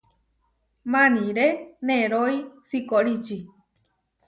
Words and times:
Maníre 0.93 1.47
nerói 1.87 2.35
sikoríči. 2.69 3.37